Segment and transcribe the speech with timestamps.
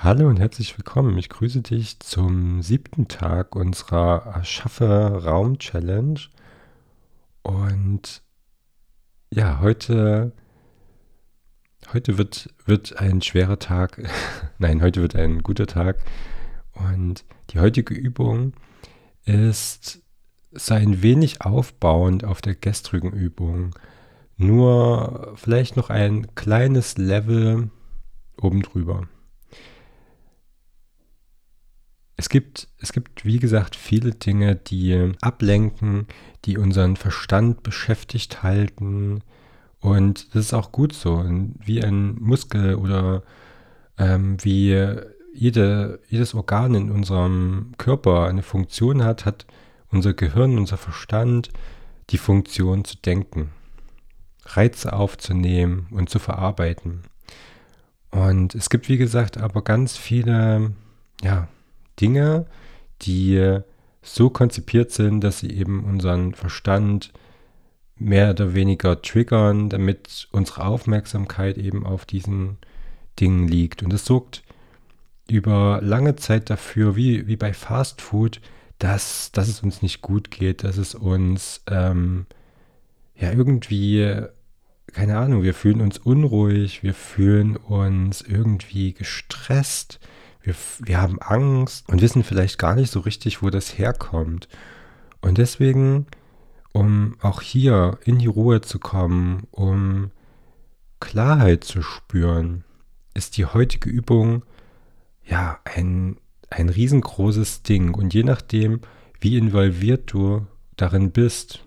[0.00, 1.18] Hallo und herzlich willkommen.
[1.18, 6.20] Ich grüße dich zum siebten Tag unserer Erschaffe Raum Challenge.
[7.42, 8.22] Und
[9.32, 10.30] ja, heute,
[11.92, 14.00] heute wird, wird ein schwerer Tag.
[14.58, 15.98] Nein, heute wird ein guter Tag.
[16.74, 18.52] Und die heutige Übung
[19.24, 20.00] ist
[20.52, 23.74] so ein wenig aufbauend auf der gestrigen Übung.
[24.36, 27.72] Nur vielleicht noch ein kleines Level
[28.40, 29.08] oben drüber.
[32.20, 36.08] Es gibt, es gibt, wie gesagt, viele Dinge, die ablenken,
[36.44, 39.22] die unseren Verstand beschäftigt halten.
[39.78, 41.24] Und das ist auch gut so.
[41.64, 43.22] Wie ein Muskel oder
[43.98, 44.76] ähm, wie
[45.32, 49.46] jede, jedes Organ in unserem Körper eine Funktion hat, hat
[49.92, 51.50] unser Gehirn, unser Verstand
[52.10, 53.50] die Funktion zu denken,
[54.44, 57.02] Reize aufzunehmen und zu verarbeiten.
[58.10, 60.72] Und es gibt, wie gesagt, aber ganz viele,
[61.22, 61.46] ja,
[62.00, 62.46] Dinge,
[63.02, 63.60] die
[64.02, 67.12] so konzipiert sind, dass sie eben unseren Verstand
[67.96, 72.58] mehr oder weniger triggern, damit unsere Aufmerksamkeit eben auf diesen
[73.18, 73.82] Dingen liegt.
[73.82, 74.42] Und das sorgt
[75.28, 78.40] über lange Zeit dafür, wie, wie bei Fast Food,
[78.78, 82.26] dass, dass es uns nicht gut geht, dass es uns ähm,
[83.16, 84.22] ja irgendwie,
[84.92, 89.98] keine Ahnung, wir fühlen uns unruhig, wir fühlen uns irgendwie gestresst,
[90.42, 94.48] wir, wir haben Angst und wissen vielleicht gar nicht so richtig, wo das herkommt.
[95.20, 96.06] Und deswegen,
[96.72, 100.10] um auch hier in die Ruhe zu kommen, um
[101.00, 102.64] Klarheit zu spüren,
[103.14, 104.44] ist die heutige Übung
[105.24, 106.16] ja ein,
[106.50, 107.94] ein riesengroßes Ding.
[107.94, 108.80] Und je nachdem,
[109.20, 111.64] wie involviert du darin bist,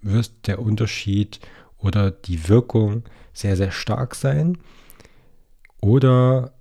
[0.00, 1.40] wird der Unterschied
[1.78, 4.58] oder die Wirkung sehr, sehr stark sein.
[5.80, 6.52] Oder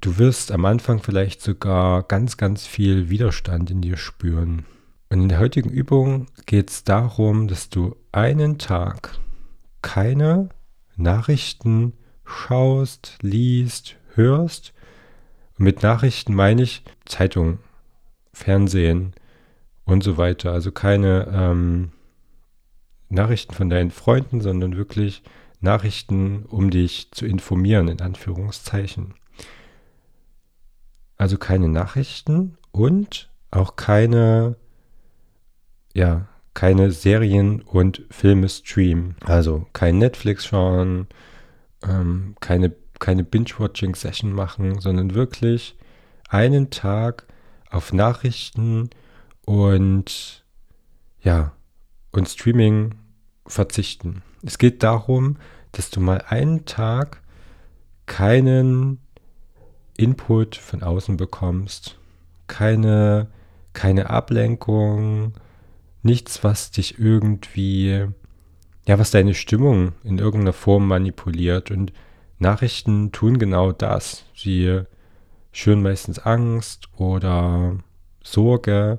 [0.00, 4.66] Du wirst am Anfang vielleicht sogar ganz, ganz viel Widerstand in dir spüren.
[5.08, 9.18] Und in der heutigen Übung geht es darum, dass du einen Tag
[9.80, 10.50] keine
[10.96, 14.74] Nachrichten schaust, liest, hörst.
[15.58, 17.58] Und mit Nachrichten meine ich Zeitung,
[18.32, 19.14] Fernsehen
[19.84, 20.52] und so weiter.
[20.52, 21.92] Also keine ähm,
[23.08, 25.22] Nachrichten von deinen Freunden, sondern wirklich
[25.60, 29.14] Nachrichten, um dich zu informieren, in Anführungszeichen.
[31.16, 34.56] Also keine Nachrichten und auch keine,
[35.94, 39.16] ja, keine Serien und Filme streamen.
[39.24, 41.06] Also kein Netflix schauen,
[41.82, 45.76] ähm, keine, keine Binge-Watching-Session machen, sondern wirklich
[46.28, 47.26] einen Tag
[47.70, 48.90] auf Nachrichten
[49.44, 50.44] und
[51.20, 51.52] ja,
[52.12, 52.94] und Streaming
[53.46, 54.22] verzichten.
[54.42, 55.36] Es geht darum,
[55.72, 57.22] dass du mal einen Tag
[58.06, 59.00] keinen
[59.98, 61.98] Input von außen bekommst,
[62.46, 63.28] keine,
[63.72, 65.34] keine Ablenkung,
[66.02, 68.06] nichts, was dich irgendwie,
[68.86, 71.70] ja, was deine Stimmung in irgendeiner Form manipuliert.
[71.70, 71.92] Und
[72.38, 74.24] Nachrichten tun genau das.
[74.34, 74.82] Sie
[75.52, 77.76] schüren meistens Angst oder
[78.22, 78.98] Sorge.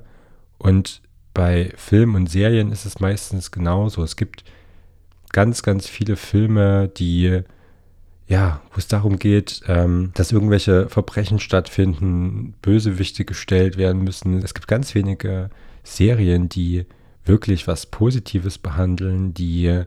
[0.57, 1.01] Und
[1.33, 4.03] bei Filmen und Serien ist es meistens genauso.
[4.03, 4.43] Es gibt
[5.31, 7.43] ganz, ganz viele Filme, die
[8.27, 14.43] ja, wo es darum geht, ähm, dass irgendwelche Verbrechen stattfinden, Bösewichte gestellt werden müssen.
[14.43, 15.49] Es gibt ganz wenige
[15.83, 16.85] Serien, die
[17.23, 19.83] wirklich was Positives behandeln, die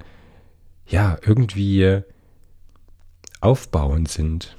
[0.87, 2.03] ja irgendwie
[3.41, 4.57] aufbauend sind.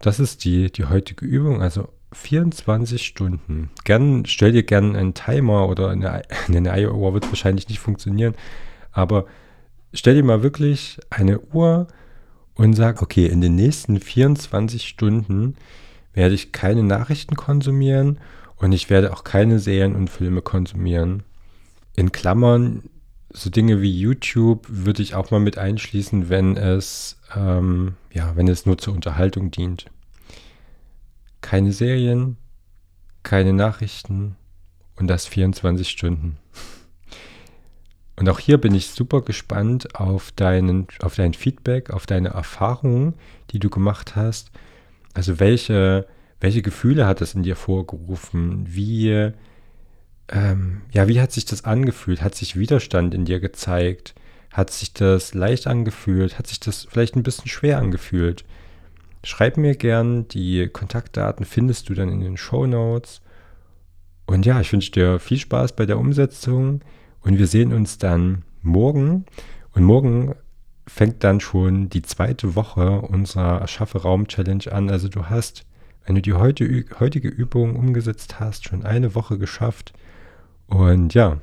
[0.00, 3.70] Das ist die, die heutige Übung, also 24 Stunden.
[3.84, 8.34] Gern, stell dir gerne einen Timer oder eine, eine Iowa wird wahrscheinlich nicht funktionieren,
[8.90, 9.26] aber
[9.92, 11.86] stell dir mal wirklich eine Uhr
[12.54, 15.56] und sage, okay, in den nächsten 24 Stunden
[16.12, 18.18] werde ich keine Nachrichten konsumieren
[18.56, 21.22] und ich werde auch keine Serien und Filme konsumieren.
[21.96, 22.84] In Klammern,
[23.30, 28.48] so Dinge wie YouTube würde ich auch mal mit einschließen, wenn es, ähm, ja, wenn
[28.48, 29.86] es nur zur Unterhaltung dient.
[31.40, 32.36] Keine Serien,
[33.22, 34.36] keine Nachrichten
[34.96, 36.38] und das 24 Stunden.
[38.22, 43.14] Und auch hier bin ich super gespannt auf, deinen, auf dein Feedback, auf deine Erfahrungen,
[43.50, 44.52] die du gemacht hast.
[45.12, 46.06] Also welche,
[46.38, 48.64] welche Gefühle hat es in dir vorgerufen?
[48.68, 49.32] Wie,
[50.28, 52.22] ähm, ja, wie hat sich das angefühlt?
[52.22, 54.14] Hat sich Widerstand in dir gezeigt?
[54.52, 56.38] Hat sich das leicht angefühlt?
[56.38, 58.44] Hat sich das vielleicht ein bisschen schwer angefühlt?
[59.24, 63.20] Schreib mir gern, die Kontaktdaten findest du dann in den Show Notes.
[64.26, 66.82] Und ja, ich wünsche dir viel Spaß bei der Umsetzung.
[67.22, 69.26] Und wir sehen uns dann morgen.
[69.74, 70.34] Und morgen
[70.86, 74.90] fängt dann schon die zweite Woche unserer Erschaffe Raum Challenge an.
[74.90, 75.64] Also du hast
[76.04, 79.92] wenn du die heute, heutige Übung umgesetzt hast, schon eine Woche geschafft.
[80.66, 81.38] Und ja,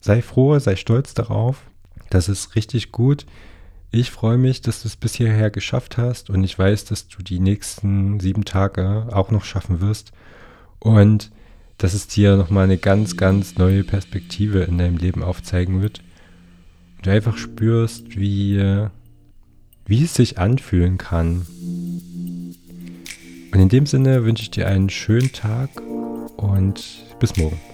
[0.00, 1.62] sei froh, sei stolz darauf.
[2.10, 3.26] Das ist richtig gut.
[3.90, 7.22] Ich freue mich, dass du es bis hierher geschafft hast und ich weiß, dass du
[7.22, 10.12] die nächsten sieben Tage auch noch schaffen wirst.
[10.78, 11.30] Und
[11.82, 16.00] dass es dir nochmal eine ganz, ganz neue Perspektive in deinem Leben aufzeigen wird.
[16.96, 18.86] Und du einfach spürst, wie,
[19.84, 21.44] wie es sich anfühlen kann.
[23.52, 25.70] Und in dem Sinne wünsche ich dir einen schönen Tag
[26.36, 27.71] und bis morgen.